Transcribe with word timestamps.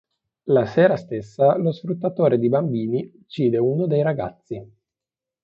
La 0.45 0.65
sera 0.65 0.95
stessa 0.97 1.57
lo 1.59 1.71
sfruttatore 1.71 2.39
di 2.39 2.49
bambini 2.49 3.03
uccide 3.21 3.59
uno 3.59 3.85
dei 3.85 4.01
ragazzi. 4.01 4.67